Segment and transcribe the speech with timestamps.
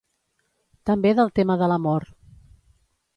[0.89, 2.09] També del tema de l'amor.